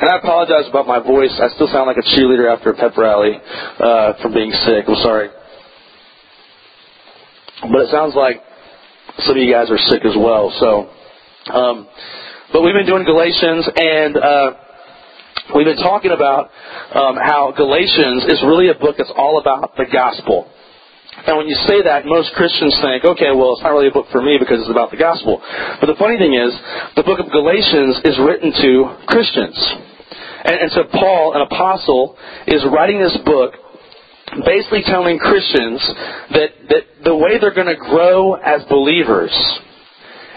[0.00, 1.32] And I apologize about my voice.
[1.36, 4.88] I still sound like a cheerleader after a pep rally uh, from being sick.
[4.88, 5.28] I'm sorry.
[7.60, 8.40] But it sounds like
[9.28, 10.48] some of you guys are sick as well.
[10.56, 10.88] So,
[11.52, 11.86] um,
[12.52, 14.48] but we've been doing Galatians, and uh,
[15.54, 16.48] we've been talking about
[16.96, 20.48] um, how Galatians is really a book that's all about the gospel.
[21.26, 24.08] And when you say that, most Christians think, okay, well, it's not really a book
[24.08, 25.42] for me because it's about the gospel.
[25.44, 26.56] But the funny thing is,
[26.96, 29.89] the book of Galatians is written to Christians.
[30.44, 33.54] And, and so Paul, an apostle, is writing this book
[34.46, 35.82] basically telling Christians
[36.30, 39.32] that, that the way they're going to grow as believers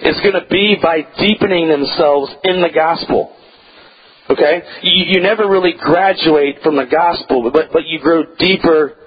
[0.01, 3.35] is going to be by deepening themselves in the gospel.
[4.29, 4.63] Okay?
[4.81, 8.97] You, you never really graduate from the gospel, but, but you grow deeper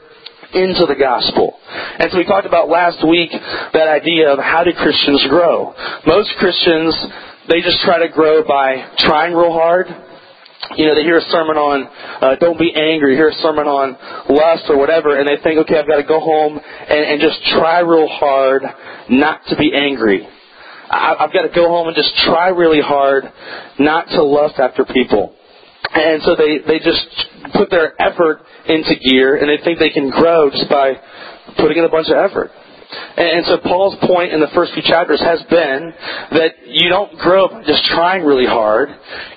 [0.55, 1.59] into the gospel.
[1.99, 5.75] And so we talked about last week that idea of how do Christians grow.
[6.07, 6.95] Most Christians,
[7.49, 9.89] they just try to grow by trying real hard.
[10.75, 13.97] You know, they hear a sermon on uh, don't be angry, hear a sermon on
[14.29, 17.39] lust or whatever, and they think, okay, I've got to go home and, and just
[17.55, 18.63] try real hard
[19.11, 20.27] not to be angry.
[20.91, 23.25] I, I've got to go home and just try really hard
[23.79, 25.35] not to lust after people.
[25.95, 27.07] And so they, they just
[27.55, 30.95] put their effort into gear and they think they can grow just by
[31.59, 32.51] putting in a bunch of effort.
[33.17, 35.93] And so Paul's point in the first few chapters has been
[36.33, 38.89] that you don't grow by just trying really hard.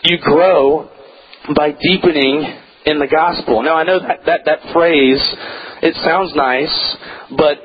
[0.04, 0.90] You grow
[1.56, 2.46] by deepening
[2.86, 3.62] in the gospel.
[3.62, 5.22] Now I know that, that, that phrase,
[5.82, 6.74] it sounds nice,
[7.38, 7.64] but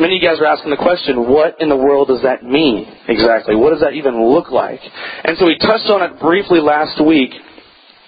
[0.00, 2.86] many of you guys are asking the question, what in the world does that mean
[3.08, 3.54] exactly?
[3.54, 4.80] What does that even look like?
[5.24, 7.32] And so we touched on it briefly last week,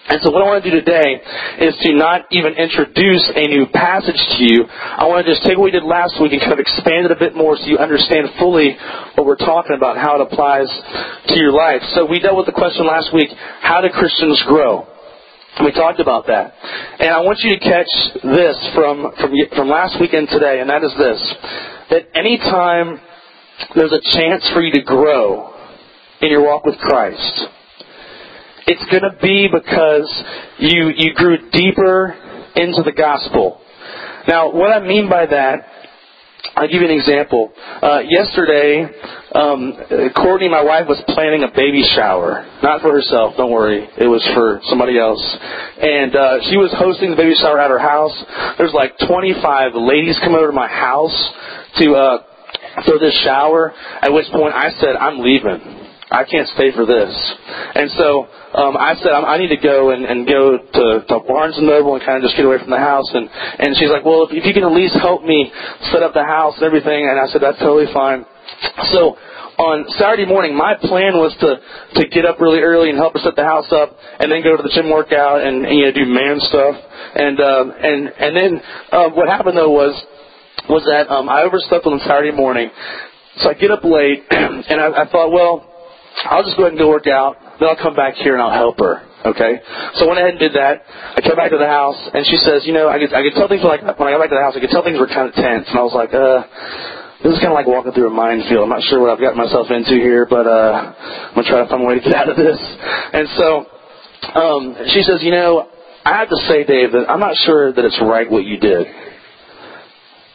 [0.09, 1.21] and so what I want to do today
[1.61, 4.65] is to not even introduce a new passage to you.
[4.65, 7.13] I want to just take what we did last week and kind of expand it
[7.13, 8.73] a bit more so you understand fully
[9.21, 10.73] what we're talking about, how it applies
[11.29, 11.85] to your life.
[11.93, 13.29] So we dealt with the question last week,
[13.61, 14.89] how do Christians grow?
[15.65, 16.55] We talked about that.
[17.01, 17.91] And I want you to catch
[18.23, 21.35] this from, from, from last weekend today, and that is this.
[21.91, 23.01] That anytime
[23.75, 25.55] there's a chance for you to grow
[26.21, 27.47] in your walk with Christ,
[28.69, 30.25] it's going to be because
[30.59, 32.15] you, you grew deeper
[32.55, 33.61] into the gospel.
[34.29, 35.78] Now, what I mean by that,
[36.59, 37.53] I'll give you an example.
[37.55, 38.83] Uh, yesterday,
[39.31, 39.79] um,
[40.17, 42.43] Courtney, my wife, was planning a baby shower.
[42.65, 43.87] Not for herself, don't worry.
[43.97, 45.23] It was for somebody else.
[45.23, 48.11] And uh, she was hosting the baby shower at her house.
[48.59, 51.15] There's like 25 ladies come over to my house
[51.79, 52.19] to uh,
[52.85, 53.73] throw this shower.
[54.03, 55.78] At which point I said, I'm leaving.
[56.11, 57.13] I can't stay for this.
[57.75, 58.25] And so
[58.57, 61.95] um, I said, I need to go and, and go to, to Barnes and Noble
[61.95, 63.09] and kind of just get away from the house.
[63.13, 65.53] And, and she's like, well, if, if you can at least help me
[65.93, 67.05] set up the house and everything.
[67.05, 68.25] And I said, that's totally fine.
[68.97, 69.21] So
[69.59, 71.59] on Saturday morning, my plan was to
[72.01, 73.91] to get up really early and help her set the house up,
[74.21, 76.77] and then go to the gym workout and, and you know do man stuff.
[77.19, 79.99] And um, and and then uh, what happened though was
[80.71, 82.71] was that um, I overslept on Saturday morning,
[83.43, 85.68] so I get up late, and I, I thought, well,
[86.27, 87.37] I'll just go ahead and go work out.
[87.61, 89.03] Then I'll come back here and I'll help her.
[89.27, 89.61] Okay?
[89.95, 90.83] So I went ahead and did that.
[91.17, 93.35] I came back to the house and she says, you know, I could, I could
[93.35, 94.99] tell things were like, when I got back to the house, I could tell things
[94.99, 95.67] were kind of tense.
[95.71, 96.47] And I was like, uh,
[97.23, 98.63] this is kind of like walking through a minefield.
[98.63, 100.95] I'm not sure what I've gotten myself into here, but, uh,
[101.31, 102.59] I'm going to try to find a way to get out of this.
[102.59, 103.49] And so,
[104.39, 104.63] um,
[104.95, 105.67] she says, you know,
[106.05, 108.87] I have to say, Dave, that I'm not sure that it's right what you did.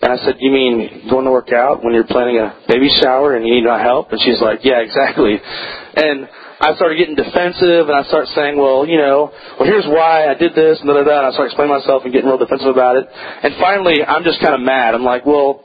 [0.03, 3.39] And I said, you mean going to work out when you're planning a baby shower
[3.39, 4.11] and you need my help?
[4.11, 5.39] And she's like, yeah, exactly.
[5.39, 6.27] And
[6.59, 10.35] I started getting defensive and I start saying, well, you know, well, here's why I
[10.35, 11.17] did this and da da da.
[11.23, 13.07] And I start explaining myself and getting real defensive about it.
[13.07, 14.91] And finally, I'm just kind of mad.
[14.91, 15.63] I'm like, well,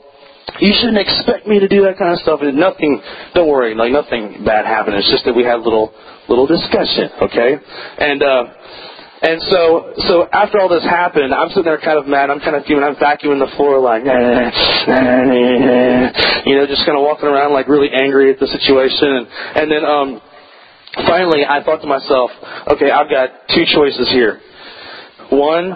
[0.63, 2.39] you shouldn't expect me to do that kind of stuff.
[2.39, 2.95] And nothing,
[3.35, 4.95] don't worry, like nothing bad happened.
[4.95, 5.91] It's just that we had a little,
[6.31, 7.59] little discussion, okay?
[7.99, 8.43] And, uh,
[9.21, 12.29] and so, so after all this happened, I'm sitting there kind of mad.
[12.29, 12.85] I'm kind of fuming.
[12.85, 14.03] I'm vacuuming the floor like,
[16.47, 19.07] you know, just kind of walking around like really angry at the situation.
[19.07, 19.27] And,
[19.59, 20.21] and then, um,
[21.05, 22.31] finally I thought to myself,
[22.75, 24.39] okay, I've got two choices here.
[25.31, 25.73] One,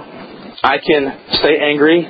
[0.63, 2.07] I can stay angry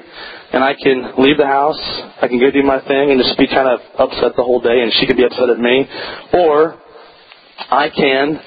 [0.54, 1.81] and I can leave the house.
[2.22, 4.81] I can go do my thing and just be kind of upset the whole day
[4.81, 5.86] and she could be upset at me.
[6.34, 6.78] Or
[7.72, 8.40] I can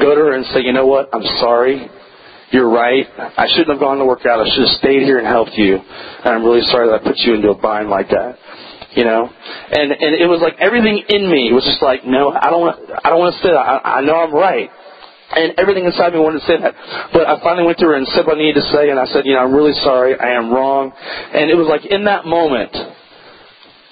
[0.00, 1.88] go to her and say, you know what, I'm sorry.
[2.54, 3.02] You're right.
[3.18, 4.38] I shouldn't have gone to work out.
[4.38, 5.74] I should have stayed here and helped you.
[5.74, 8.38] And I'm really sorry that I put you into a bind like that.
[8.94, 12.54] You know, and and it was like everything in me was just like, no, I
[12.54, 13.58] don't want, I don't want to say that.
[13.58, 14.70] I, I know I'm right,
[15.34, 16.78] and everything inside me wanted to say that.
[17.10, 19.10] But I finally went to her and said what I needed to say, and I
[19.10, 20.14] said, you know, I'm really sorry.
[20.14, 20.94] I am wrong.
[20.94, 22.70] And it was like in that moment,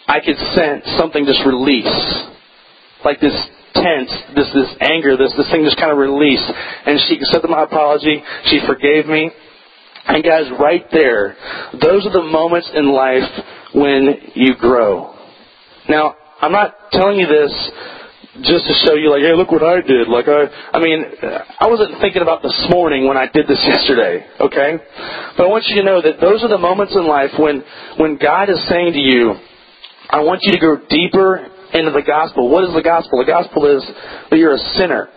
[0.07, 1.99] I could sense something just release,
[3.03, 3.35] like this
[3.75, 6.49] tense, this this anger, this this thing just kind of released,
[6.87, 8.23] and she accepted my apology.
[8.47, 9.31] She forgave me.
[10.05, 11.37] And guys, right there,
[11.81, 13.29] those are the moments in life
[13.75, 15.15] when you grow.
[15.89, 17.53] Now, I'm not telling you this
[18.41, 20.09] just to show you like, hey, look what I did.
[20.09, 21.05] Like I, I mean,
[21.61, 24.81] I wasn't thinking about this morning when I did this yesterday, okay?
[25.37, 27.63] But I want you to know that those are the moments in life when,
[27.99, 29.37] when God is saying to you,
[30.09, 32.49] I want you to go deeper into the gospel.
[32.49, 33.19] What is the gospel?
[33.19, 33.83] The gospel is
[34.31, 35.09] that you're a sinner.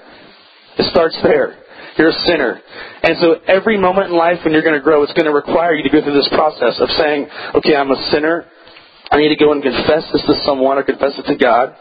[0.77, 1.59] It starts there.
[1.97, 2.59] You're a sinner.
[3.03, 5.73] And so every moment in life when you're going to grow, it's going to require
[5.75, 8.45] you to go through this process of saying, okay, I'm a sinner.
[9.11, 11.75] I need to go and confess this to someone or confess it to God.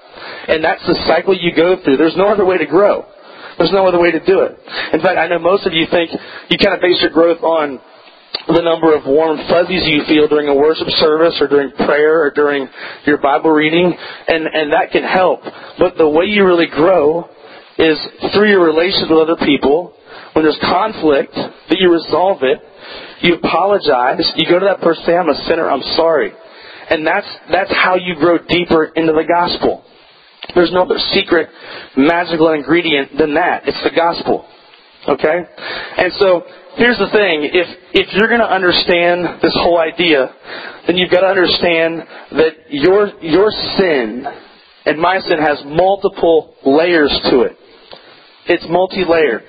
[0.47, 1.97] And that's the cycle you go through.
[1.97, 3.07] There's no other way to grow.
[3.59, 4.59] There's no other way to do it.
[4.93, 6.11] In fact, I know most of you think
[6.51, 7.81] you kind of base your growth on
[8.49, 12.31] the number of warm fuzzies you feel during a worship service or during prayer or
[12.31, 12.69] during
[13.07, 13.93] your Bible reading,
[14.29, 15.41] and, and that can help.
[15.79, 17.29] But the way you really grow
[17.79, 17.99] is
[18.35, 19.95] through your relations with other people.
[20.35, 22.61] When there's conflict, that you resolve it,
[23.23, 26.33] you apologize, you go to that person, say, I'm a sinner, I'm sorry.
[26.91, 29.85] And that's, that's how you grow deeper into the gospel.
[30.55, 31.49] There's no other secret
[31.97, 33.67] magical ingredient than that.
[33.67, 34.47] It's the gospel.
[35.09, 35.39] Okay?
[35.97, 36.45] And so,
[36.77, 37.49] here's the thing.
[37.53, 40.35] If, if you're going to understand this whole idea,
[40.87, 44.27] then you've got to understand that your, your sin
[44.87, 47.57] and my sin has multiple layers to it.
[48.47, 49.43] It's multi-layered.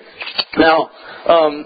[0.57, 0.89] Now,
[1.27, 1.66] um,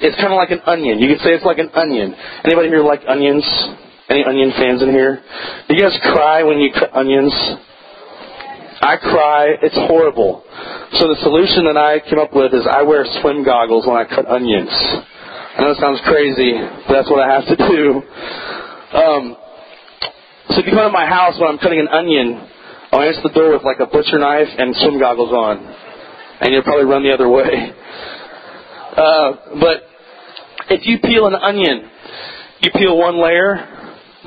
[0.00, 0.98] it's kind of like an onion.
[1.00, 2.14] You could say it's like an onion.
[2.44, 3.44] Anybody here like onions?
[4.08, 5.20] Any onion fans in here?
[5.68, 7.34] Do you guys cry when you cut onions?
[8.80, 9.58] I cry.
[9.62, 10.44] It's horrible.
[10.98, 14.04] So the solution that I came up with is I wear swim goggles when I
[14.04, 14.70] cut onions.
[14.70, 16.54] I know it sounds crazy,
[16.86, 18.02] but that's what I have to do.
[18.94, 19.36] Um,
[20.50, 22.48] so if you come to my house when I'm cutting an onion,
[22.92, 25.58] I'll answer the door with like a butcher knife and swim goggles on,
[26.40, 27.74] and you'll probably run the other way.
[28.96, 29.82] Uh, but
[30.70, 31.90] if you peel an onion,
[32.60, 33.77] you peel one layer,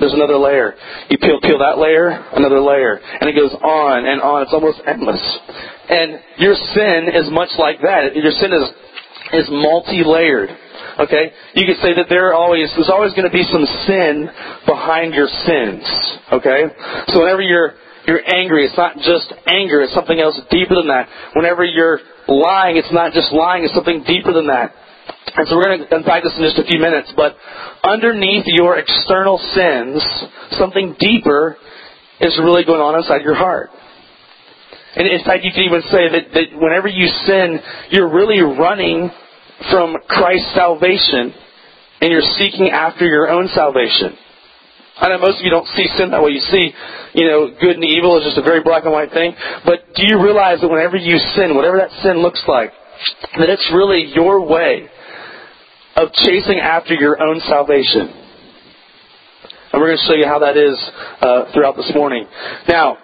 [0.01, 0.73] there's another layer.
[1.13, 4.41] You peel peel that layer, another layer, and it goes on and on.
[4.41, 5.21] It's almost endless.
[5.87, 8.17] And your sin is much like that.
[8.17, 8.65] Your sin is
[9.31, 10.49] is multi-layered.
[10.99, 11.31] Okay?
[11.55, 14.27] You could say that there are always there's always going to be some sin
[14.65, 15.85] behind your sins.
[16.33, 16.61] Okay?
[17.13, 17.77] So whenever you're
[18.09, 21.07] you're angry, it's not just anger, it's something else deeper than that.
[21.37, 24.73] Whenever you're lying, it's not just lying, it's something deeper than that.
[25.35, 27.35] And so we're going to unpack this in just a few minutes, but
[27.83, 30.03] underneath your external sins,
[30.59, 31.57] something deeper
[32.19, 33.69] is really going on inside your heart.
[34.95, 37.59] And in fact, you can even say that, that whenever you sin,
[37.91, 39.09] you're really running
[39.71, 41.33] from Christ's salvation
[42.01, 44.17] and you're seeking after your own salvation.
[44.97, 46.31] I know most of you don't see sin that way.
[46.31, 46.73] You see,
[47.15, 49.33] you know, good and evil is just a very black and white thing.
[49.65, 52.71] But do you realize that whenever you sin, whatever that sin looks like,
[53.39, 54.89] that it's really your way
[55.95, 58.09] of chasing after your own salvation.
[59.71, 60.75] And we're going to show you how that is
[61.21, 62.25] uh, throughout this morning.
[62.67, 62.97] Now,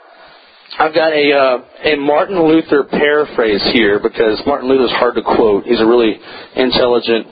[0.79, 5.63] I've got a uh, a Martin Luther paraphrase here because Martin Luther's hard to quote.
[5.63, 6.19] He's a really
[6.55, 7.27] intelligent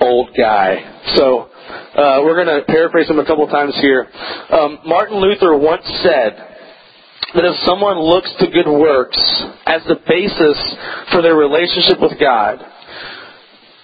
[0.00, 1.00] old guy.
[1.16, 1.48] So
[1.96, 4.06] uh, we're going to paraphrase him a couple times here.
[4.50, 6.36] Um, Martin Luther once said
[7.34, 9.18] that if someone looks to good works
[9.64, 10.58] as the basis
[11.12, 12.60] for their relationship with God,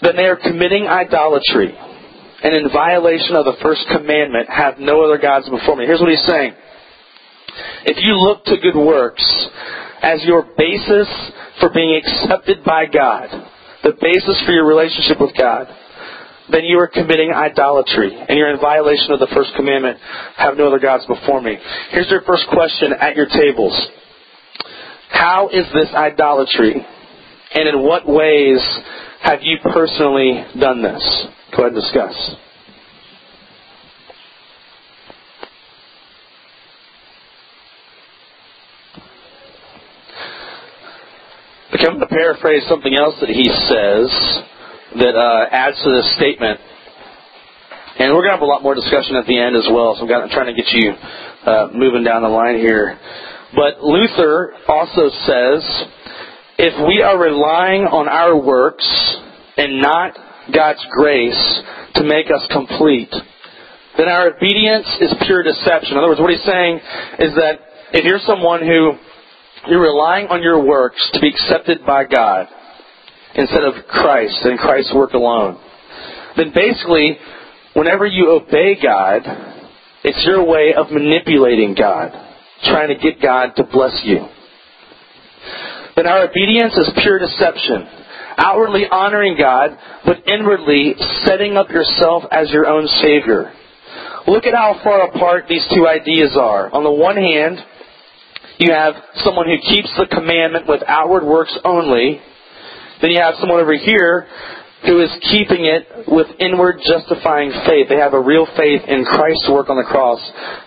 [0.02, 1.74] then they are committing idolatry
[2.42, 5.86] and in violation of the first commandment have no other gods before me.
[5.86, 6.54] Here's what he's saying.
[7.84, 9.22] If you look to good works
[10.02, 11.08] as your basis
[11.60, 13.30] for being accepted by God,
[13.84, 15.68] the basis for your relationship with God,
[16.50, 19.98] then you are committing idolatry and you're in violation of the first commandment
[20.36, 21.56] have no other gods before me.
[21.90, 23.78] Here's your first question at your tables.
[25.10, 26.74] How is this idolatry?
[27.54, 28.58] And in what ways
[29.22, 31.26] have you personally done this?
[31.56, 32.36] Go ahead and discuss.
[41.72, 44.06] I'm going to paraphrase something else that he says
[45.02, 46.60] that uh, adds to this statement.
[47.98, 50.06] And we're going to have a lot more discussion at the end as well, so
[50.06, 52.98] I'm trying to get you uh, moving down the line here.
[53.56, 55.60] But Luther also says
[56.58, 58.86] if we are relying on our works
[59.56, 60.16] and not
[60.54, 61.60] God's grace
[61.94, 63.12] to make us complete,
[63.96, 65.92] then our obedience is pure deception.
[65.92, 66.76] In other words, what he's saying
[67.18, 67.60] is that
[67.92, 68.92] if you're someone who
[69.68, 72.48] you're relying on your works to be accepted by God
[73.34, 75.60] instead of Christ and Christ's work alone,
[76.36, 77.18] then basically,
[77.74, 79.22] whenever you obey God,
[80.04, 82.10] it's your way of manipulating God,
[82.64, 84.26] trying to get God to bless you.
[85.96, 87.86] Then our obedience is pure deception.
[88.38, 90.94] Outwardly honoring God, but inwardly
[91.24, 93.52] setting up yourself as your own Savior.
[94.26, 96.72] Look at how far apart these two ideas are.
[96.72, 97.58] On the one hand,
[98.58, 98.94] you have
[99.24, 102.20] someone who keeps the commandment with outward works only.
[103.00, 104.28] Then you have someone over here
[104.86, 107.88] who is keeping it with inward justifying faith.
[107.88, 110.20] They have a real faith in Christ's work on the cross,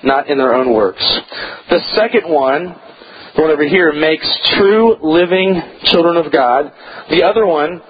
[0.04, 1.04] not in their own works.
[1.70, 2.76] The second one,
[3.36, 4.26] the one over here, makes
[4.58, 6.72] true living children of God.
[7.10, 7.82] The other one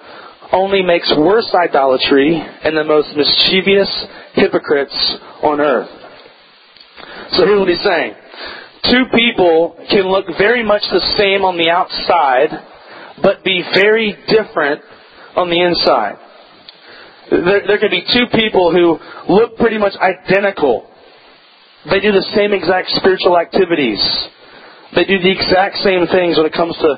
[0.52, 5.90] only makes worse idolatry and the most mischievous hypocrites on earth.
[7.32, 8.14] So here's what he's saying.
[8.90, 12.50] Two people can look very much the same on the outside,
[13.22, 14.82] but be very different
[15.36, 16.18] on the inside.
[17.30, 19.00] There, there can be two people who
[19.34, 20.88] look pretty much identical.
[21.90, 24.00] They do the same exact spiritual activities.
[24.96, 26.98] They do the exact same things when it comes to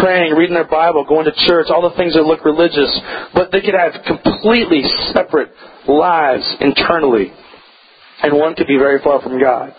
[0.00, 2.92] praying, reading their Bible, going to church, all the things that look religious.
[3.34, 5.52] But they could have completely separate
[5.88, 7.32] lives internally.
[8.22, 9.74] And one could be very far from God.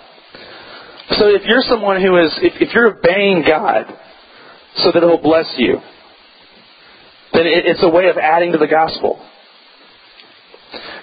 [1.20, 3.86] So if you're someone who is, if, if you're obeying God
[4.78, 5.80] so that He'll bless you,
[7.34, 9.20] then it's a way of adding to the gospel.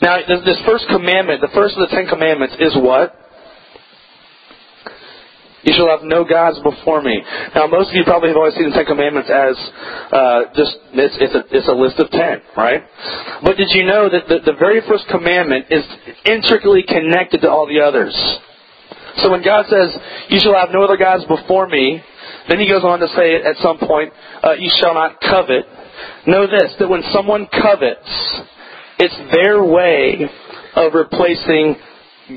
[0.02, 3.14] Now, this first commandment, the first of the Ten Commandments, is what?
[5.62, 7.20] You shall have no gods before me.
[7.54, 9.56] Now, most of you probably have always seen the Ten Commandments as
[10.08, 12.80] uh, just it's, it's, a, it's a list of ten, right?
[13.44, 15.84] But did you know that the, the very first commandment is
[16.24, 18.16] intricately connected to all the others?
[19.20, 19.92] So when God says,
[20.30, 22.00] "You shall have no other gods before me,"
[22.48, 24.12] then He goes on to say at some point,
[24.42, 25.66] uh, "You shall not covet."
[26.26, 28.08] Know this, that when someone covets,
[28.98, 30.24] it's their way
[30.74, 31.76] of replacing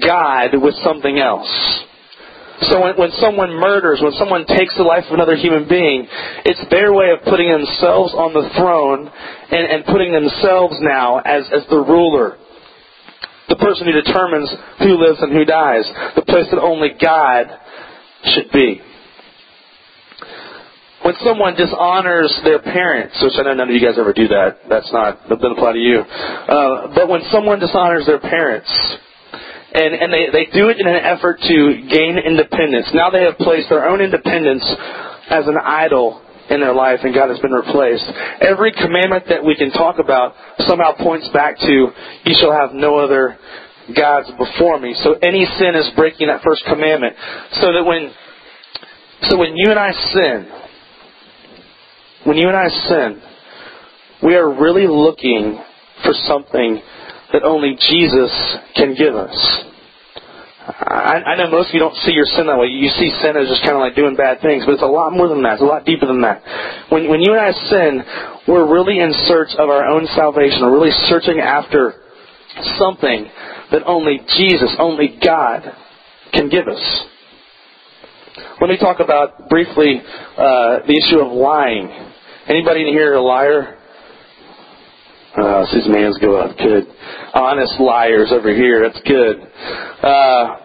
[0.01, 1.83] God with something else.
[2.69, 6.07] So when, when someone murders, when someone takes the life of another human being,
[6.45, 9.09] it's their way of putting themselves on the throne
[9.51, 12.37] and, and putting themselves now as, as the ruler.
[13.49, 15.83] The person who determines who lives and who dies.
[16.15, 17.47] The place that only God
[18.23, 18.81] should be
[21.03, 24.63] when someone dishonors their parents, which I know none of you guys ever do that,
[24.69, 25.99] that's not, that doesn't apply to you.
[25.99, 28.71] Uh, but when someone dishonors their parents,
[29.73, 31.57] and, and they, they do it in an effort to
[31.89, 34.63] gain independence, now they have placed their own independence
[35.29, 38.05] as an idol in their life and God has been replaced.
[38.41, 41.87] Every commandment that we can talk about somehow points back to,
[42.25, 43.37] you shall have no other
[43.95, 44.95] gods before me.
[45.03, 47.15] So any sin is breaking that first commandment.
[47.53, 48.11] So that when,
[49.29, 50.47] so when you and I sin,
[52.25, 53.21] when you and I sin,
[54.23, 55.59] we are really looking
[56.03, 56.81] for something
[57.33, 58.31] that only Jesus
[58.75, 59.35] can give us.
[60.63, 62.67] I, I know most of you don't see your sin that way.
[62.67, 65.11] You see sin as just kind of like doing bad things, but it's a lot
[65.11, 65.59] more than that.
[65.59, 66.39] It's a lot deeper than that.
[66.87, 67.91] When, when you and I sin,
[68.47, 70.61] we're really in search of our own salvation.
[70.61, 71.99] We're really searching after
[72.79, 73.27] something
[73.71, 75.67] that only Jesus, only God
[76.31, 76.83] can give us.
[78.61, 81.89] Let me talk about briefly uh, the issue of lying.
[82.47, 83.79] Anybody in here a liar?
[85.35, 86.57] Uh, hands go up.
[86.57, 86.85] Good.
[87.33, 88.87] Honest liars over here.
[88.87, 89.41] That's good.
[89.41, 90.63] Uh,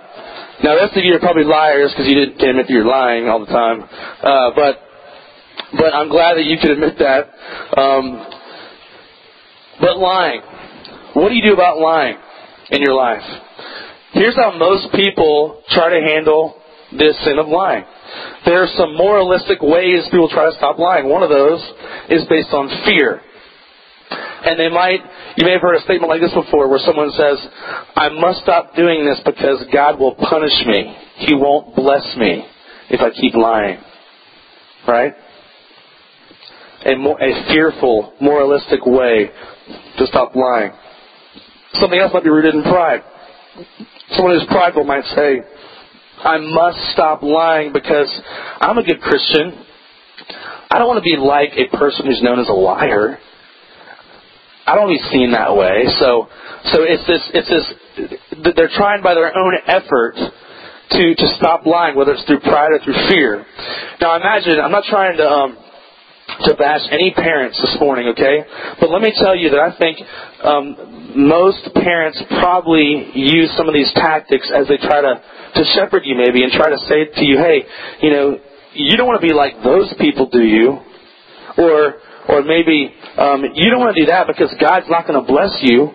[0.62, 3.40] now, the rest of you are probably liars because you didn't admit you're lying all
[3.40, 3.82] the time.
[3.82, 4.76] Uh, but,
[5.72, 7.32] but I'm glad that you can admit that.
[7.80, 8.26] Um,
[9.80, 10.42] but lying.
[11.14, 12.18] What do you do about lying
[12.70, 13.24] in your life?
[14.12, 16.60] Here's how most people try to handle
[16.92, 17.84] this sin of lying.
[18.44, 21.08] There are some moralistic ways people try to stop lying.
[21.08, 21.60] One of those
[22.10, 23.22] is based on fear.
[24.44, 25.00] And they might,
[25.36, 27.38] you may have heard a statement like this before where someone says,
[27.96, 30.96] I must stop doing this because God will punish me.
[31.26, 32.46] He won't bless me
[32.90, 33.80] if I keep lying.
[34.86, 35.12] Right?
[36.86, 39.30] A, more, a fearful, moralistic way
[39.98, 40.72] to stop lying.
[41.74, 43.02] Something else might be rooted in pride.
[44.12, 45.40] Someone who's prideful might say,
[46.22, 48.08] I must stop lying because
[48.60, 49.64] I'm a good Christian.
[50.70, 53.18] I don't want to be like a person who's known as a liar.
[54.68, 55.84] I don't be seen that way.
[55.98, 56.28] So,
[56.72, 61.96] so it's this, it's this, they're trying by their own effort to, to stop lying,
[61.96, 63.44] whether it's through pride or through fear.
[64.00, 65.58] Now imagine, I'm not trying to, um,
[66.44, 68.44] to bash any parents this morning, okay?
[68.80, 69.98] But let me tell you that I think
[70.44, 75.22] um, most parents probably use some of these tactics as they try to
[75.54, 77.64] to shepherd you maybe and try to say to you, hey,
[78.02, 78.38] you know,
[78.74, 80.78] you don't want to be like those people, do you?
[81.56, 81.94] Or,
[82.28, 85.58] or maybe um, you don't want to do that because God's not going to bless
[85.62, 85.90] you.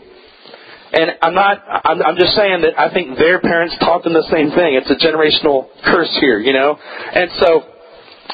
[0.93, 4.27] And I'm not, I'm, I'm just saying that I think their parents taught them the
[4.29, 4.77] same thing.
[4.77, 6.77] It's a generational curse here, you know?
[6.77, 7.63] And so,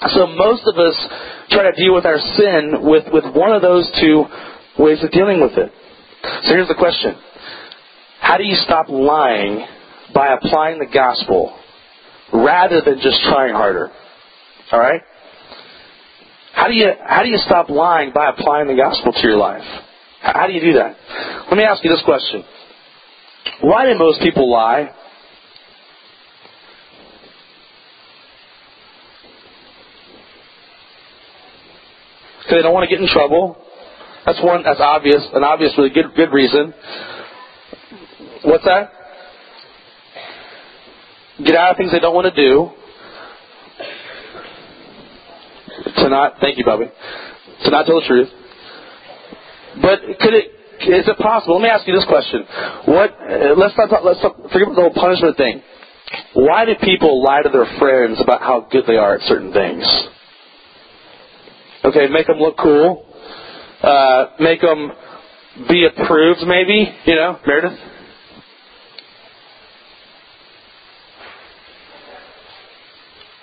[0.08, 0.96] So most of us
[1.52, 4.26] try to deal with our sin with, with one of those two
[4.78, 5.72] ways of dealing with it.
[6.44, 7.16] So here's the question.
[8.22, 9.66] How do you stop lying
[10.14, 11.58] by applying the gospel
[12.34, 13.90] rather than just trying harder?
[14.72, 15.02] Alright?
[16.60, 19.64] How do you, how do you stop lying by applying the gospel to your life?
[20.20, 20.98] How do you do that?
[21.48, 22.44] Let me ask you this question.
[23.62, 24.94] Why do most people lie?
[32.40, 33.56] Because they don't want to get in trouble.
[34.26, 34.62] That's one.
[34.64, 35.26] That's obvious.
[35.34, 36.74] An obviously good good reason.
[38.44, 38.92] What's that?
[41.42, 42.72] Get out of things they don't want to do.
[46.10, 46.36] Not.
[46.42, 46.86] Thank you, Bobby.
[46.86, 48.30] To not tell the truth.
[49.82, 50.46] But could it?
[50.82, 51.56] Is it possible?
[51.56, 52.46] Let me ask you this question.
[52.86, 53.16] What?
[53.58, 55.62] Let's not talk, let's talk, forget the whole punishment thing.
[56.34, 59.84] Why do people lie to their friends about how good they are at certain things?
[61.84, 63.06] Okay, make them look cool.
[63.82, 64.92] Uh, make them
[65.68, 66.88] be approved, maybe.
[67.06, 67.78] You know, Meredith.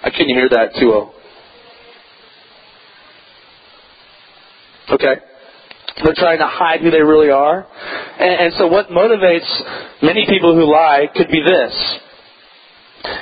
[0.03, 1.15] I couldn't hear that too well.
[4.91, 5.17] Okay.
[6.05, 7.67] They're trying to hide who they really are.
[8.19, 9.49] And, and so what motivates
[10.03, 11.73] many people who lie could be this.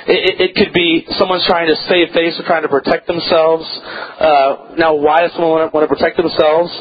[0.07, 3.63] It, it, it could be someone's trying to save face or trying to protect themselves.
[4.19, 6.71] Uh, now, why does someone want to, want to protect themselves?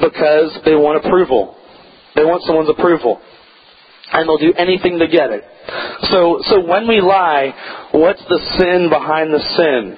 [0.00, 1.56] Because they want approval.
[2.16, 3.20] They want someone's approval.
[4.12, 5.44] And they'll do anything to get it.
[6.10, 7.54] So, so when we lie,
[7.92, 9.96] what's the sin behind the sin?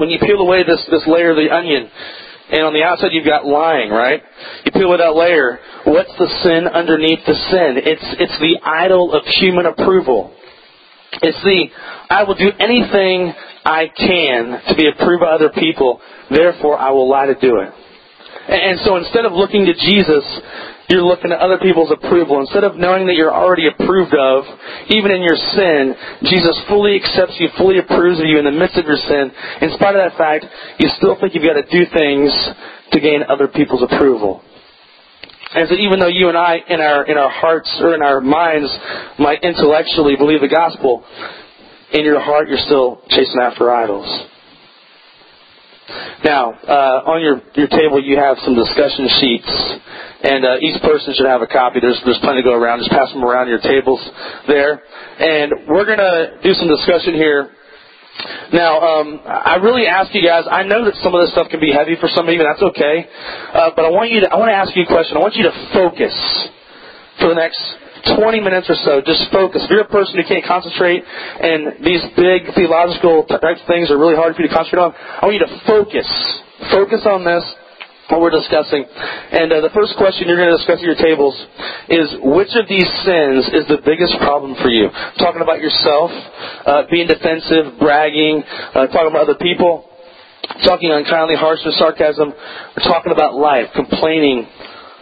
[0.00, 1.90] When you peel away this, this layer of the onion,
[2.52, 4.22] and on the outside you've got lying, right?
[4.64, 5.58] You peel that layer.
[5.84, 7.80] What's the sin underneath the sin?
[7.80, 10.36] It's, it's the idol of human approval.
[11.22, 11.68] It's the,
[12.10, 13.32] I will do anything
[13.64, 17.72] I can to be approved by other people, therefore I will lie to do it.
[18.48, 20.24] And so instead of looking to Jesus,
[20.92, 22.40] you're looking at other people's approval.
[22.44, 24.44] Instead of knowing that you're already approved of,
[24.92, 25.96] even in your sin,
[26.28, 29.32] Jesus fully accepts you, fully approves of you in the midst of your sin.
[29.64, 30.44] In spite of that fact,
[30.78, 32.28] you still think you've got to do things
[32.92, 34.44] to gain other people's approval.
[35.54, 38.20] And so even though you and I, in our, in our hearts or in our
[38.20, 38.68] minds,
[39.18, 41.04] might intellectually believe the gospel,
[41.92, 44.08] in your heart you're still chasing after idols.
[46.24, 49.52] Now, uh, on your, your table you have some discussion sheets,
[50.22, 51.80] and uh, each person should have a copy.
[51.80, 52.78] There's, there's plenty to go around.
[52.80, 54.00] Just pass them around your tables
[54.46, 54.82] there.
[55.18, 57.50] And we're going to do some discussion here.
[58.52, 60.44] Now, um, I really ask you guys.
[60.50, 62.48] I know that some of this stuff can be heavy for some of you, and
[62.48, 63.08] that's okay.
[63.08, 64.28] Uh, but I want you to.
[64.28, 65.16] I want to ask you a question.
[65.16, 66.12] I want you to focus
[67.18, 67.60] for the next
[68.02, 69.62] 20 minutes or so, just focus.
[69.64, 73.98] If you're a person who can't concentrate and these big theological types of things are
[73.98, 76.08] really hard for you to concentrate on, I want you to focus.
[76.74, 77.46] Focus on this,
[78.10, 78.82] what we're discussing.
[78.82, 81.38] And uh, the first question you're going to discuss at your tables
[81.88, 84.90] is which of these sins is the biggest problem for you?
[85.22, 86.10] Talking about yourself,
[86.66, 88.42] uh, being defensive, bragging,
[88.74, 89.86] uh, talking about other people,
[90.66, 92.34] talking unkindly, harshness, sarcasm.
[92.34, 94.50] We're talking about life, complaining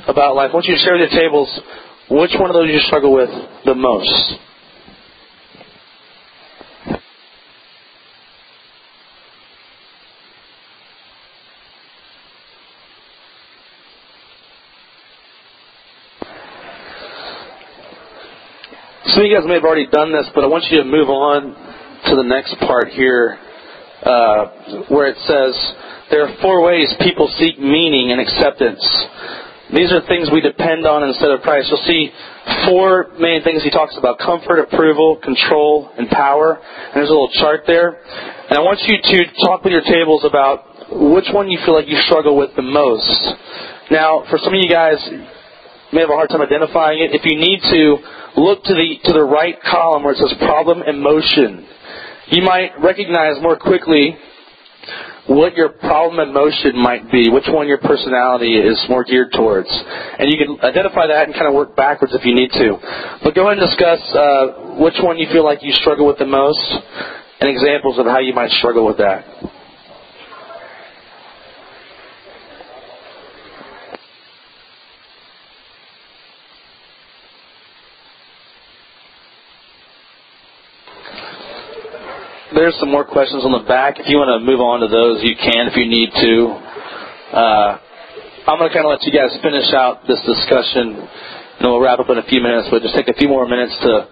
[0.06, 0.50] about life.
[0.50, 1.48] I want you to share with your tables
[2.11, 3.31] which one of those you struggle with
[3.64, 4.35] the most?
[19.07, 21.09] Some of you guys may have already done this, but I want you to move
[21.09, 21.55] on
[22.07, 23.38] to the next part here,
[24.03, 25.55] uh, where it says,
[26.11, 28.81] There are four ways people seek meaning and acceptance.
[29.74, 31.70] These are things we depend on instead of Christ.
[31.70, 32.11] You'll see
[32.66, 36.59] four main things he talks about comfort, approval, control, and power.
[36.59, 38.02] And there's a little chart there.
[38.50, 41.87] And I want you to talk with your tables about which one you feel like
[41.87, 43.14] you struggle with the most.
[43.90, 45.22] Now, for some of you guys, you
[45.92, 47.14] may have a hard time identifying it.
[47.14, 47.98] If you need to,
[48.37, 51.66] look to the, to the right column where it says problem emotion.
[52.28, 54.16] You might recognize more quickly
[55.31, 59.71] what your problem emotion might be, which one your personality is more geared towards.
[59.71, 62.77] And you can identify that and kind of work backwards if you need to.
[63.23, 66.27] But go ahead and discuss uh, which one you feel like you struggle with the
[66.27, 66.59] most
[67.40, 69.25] and examples of how you might struggle with that.
[82.61, 83.96] There's some more questions on the back.
[83.96, 86.33] If you want to move on to those, you can if you need to.
[87.33, 87.70] Uh,
[88.44, 92.05] I'm going to kind of let you guys finish out this discussion, and we'll wrap
[92.05, 94.05] up in a few minutes, but just take a few more minutes to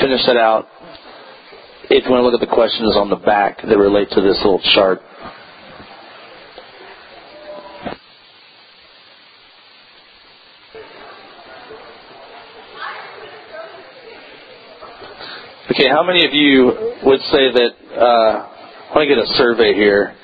[0.00, 0.64] finish that out.
[1.92, 4.40] if you want to look at the questions on the back that relate to this
[4.40, 5.04] little chart.
[15.74, 16.70] Okay, how many of you
[17.02, 18.46] would say that, uh,
[18.86, 20.14] I want to get a survey here,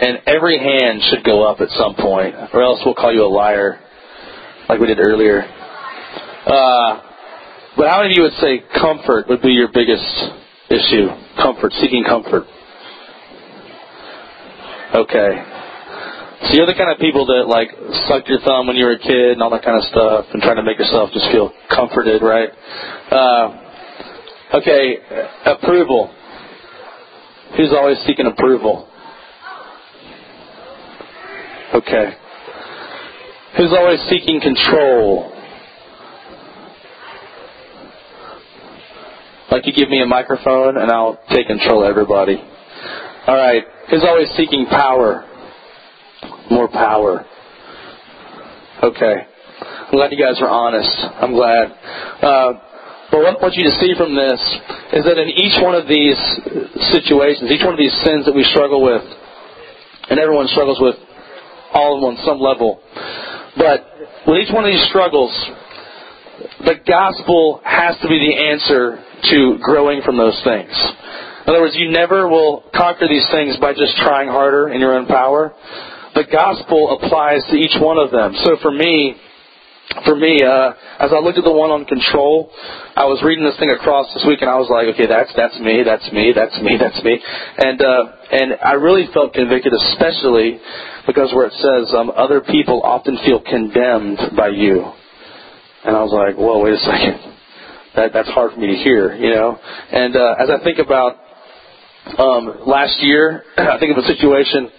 [0.00, 3.28] and every hand should go up at some point, or else we'll call you a
[3.28, 3.80] liar,
[4.66, 5.44] like we did earlier.
[5.44, 7.02] Uh,
[7.76, 10.08] but how many of you would say comfort would be your biggest
[10.70, 11.08] issue?
[11.36, 12.48] Comfort, seeking comfort.
[14.94, 15.30] Okay.
[16.48, 17.68] So you're the kind of people that like
[18.08, 20.40] sucked your thumb when you were a kid and all that kind of stuff and
[20.40, 22.48] trying to make yourself just feel comforted, right?
[23.12, 23.63] Uh,
[24.54, 24.98] okay,
[25.46, 26.14] approval.
[27.56, 28.88] Who's always seeking approval?
[31.74, 32.14] Okay.
[33.56, 35.32] Who's always seeking control?
[39.50, 42.36] Like you give me a microphone and I'll take control of everybody.
[43.26, 43.62] All right.
[43.90, 45.24] Who's always seeking power?
[46.50, 47.24] More power.
[48.82, 49.14] Okay.
[49.60, 50.90] I'm glad you guys are honest.
[51.20, 51.70] I'm glad.
[52.20, 52.52] Uh,
[53.14, 54.42] but what I want you to see from this
[54.90, 56.18] is that in each one of these
[56.90, 59.06] situations, each one of these sins that we struggle with,
[60.10, 60.98] and everyone struggles with
[61.70, 62.82] all of them on some level,
[63.54, 63.86] but
[64.26, 65.30] with each one of these struggles,
[66.66, 68.98] the gospel has to be the answer
[69.30, 70.74] to growing from those things.
[71.46, 74.98] In other words, you never will conquer these things by just trying harder in your
[74.98, 75.54] own power.
[76.18, 78.34] The gospel applies to each one of them.
[78.42, 79.14] So for me,
[80.04, 82.50] for me, uh, as I looked at the one on control,
[82.96, 85.58] I was reading this thing across this week, and I was like, okay, that's that's
[85.60, 87.14] me, that's me, that's me, that's me,
[87.58, 88.02] and uh,
[88.32, 90.58] and I really felt convicted, especially
[91.06, 94.82] because where it says um, other people often feel condemned by you,
[95.84, 97.34] and I was like, whoa, wait a second
[97.94, 99.56] that that's hard for me to hear, you know.
[99.56, 101.16] And uh, as I think about
[102.18, 104.70] um, last year, I think of a situation.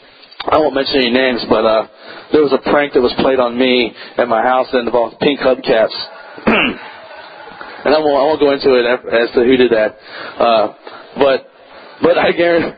[0.42, 1.88] I won't mention any names, but uh,
[2.32, 5.40] there was a prank that was played on me at my house that involved pink
[5.40, 5.96] hubcaps.
[6.46, 9.98] and I won't, I won't go into it as to who did that.
[10.38, 10.66] Uh,
[11.18, 11.48] but
[12.02, 12.78] but I guarantee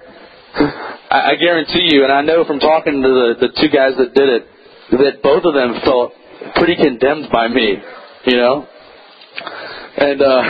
[1.10, 4.30] I guarantee you, and I know from talking to the the two guys that did
[4.30, 4.43] it,
[4.91, 6.12] that both of them felt
[6.56, 7.78] pretty condemned by me.
[8.26, 8.67] You know,
[9.98, 10.43] and uh,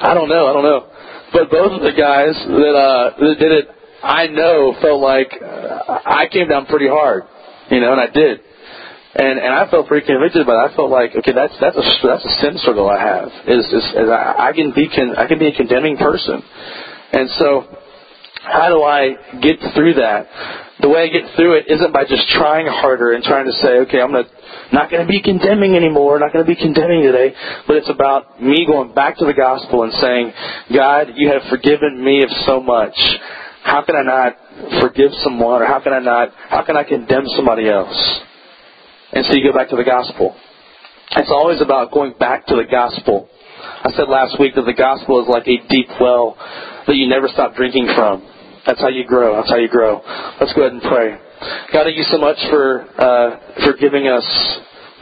[0.00, 0.88] I don't know, I don't know.
[1.32, 3.68] But both of the guys that uh, that did it,
[4.06, 7.24] I know felt like uh, I came down pretty hard,
[7.70, 8.40] you know, and I did.
[9.18, 10.50] And and I felt pretty convicted it.
[10.50, 13.28] I felt like okay, that's that's a that's a sin struggle I have.
[13.48, 16.42] Is is, is I, I can be con, I can be a condemning person,
[17.12, 17.64] and so
[18.44, 20.28] how do I get through that?
[20.80, 23.88] The way I get through it isn't by just trying harder and trying to say,
[23.88, 24.28] okay, I'm gonna
[24.72, 27.34] not going to be condemning anymore, not going to be condemning today,
[27.66, 30.32] but it's about me going back to the gospel and saying,
[30.74, 32.94] God, you have forgiven me of so much.
[33.66, 34.38] How can I not
[34.80, 37.98] forgive someone, or how can I not, how can I condemn somebody else?
[39.12, 40.36] And so you go back to the gospel.
[41.16, 43.28] It's always about going back to the gospel.
[43.82, 46.38] I said last week that the gospel is like a deep well
[46.86, 48.22] that you never stop drinking from.
[48.66, 49.34] That's how you grow.
[49.34, 49.98] That's how you grow.
[50.38, 51.18] Let's go ahead and pray.
[51.72, 54.26] God, thank you so much for uh, for giving us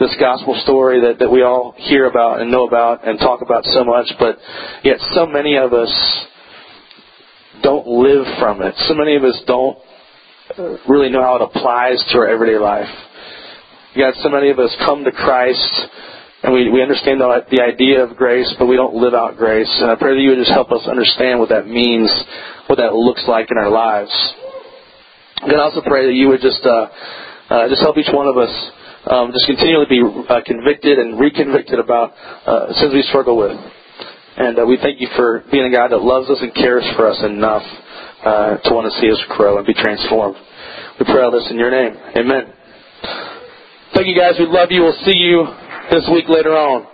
[0.00, 3.64] this gospel story that, that we all hear about and know about and talk about
[3.66, 4.38] so much, but
[4.82, 5.92] yet so many of us
[7.62, 8.74] don't live from it.
[8.88, 9.78] So many of us don't
[10.88, 12.88] really know how it applies to our everyday life.
[13.96, 15.88] God, so many of us come to Christ
[16.42, 19.70] and we, we understand the, the idea of grace, but we don't live out grace.
[19.80, 22.10] And I pray that you would just help us understand what that means,
[22.66, 24.12] what that looks like in our lives.
[25.40, 26.88] God, I also pray that you would just uh,
[27.48, 28.52] uh, just help each one of us
[29.08, 32.12] um, just continually be uh, convicted and reconvicted about
[32.44, 33.56] uh, sins we struggle with.
[34.36, 37.06] And uh, we thank you for being a God that loves us and cares for
[37.06, 37.62] us enough
[38.24, 40.36] uh, to want to see us grow and be transformed.
[40.98, 41.94] We pray all this in your name.
[42.16, 42.52] Amen.
[43.94, 44.34] Thank you guys.
[44.38, 44.82] We love you.
[44.82, 45.46] We'll see you
[45.90, 46.93] this week later on.